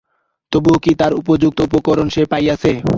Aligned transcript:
তবুও 0.51 0.77
কি 0.83 0.91
আর 0.99 1.11
উপযুক্ত 1.13 1.57
উপকরণ 1.67 2.07
সে 2.09 2.21
পাইয়াছে? 2.25 2.71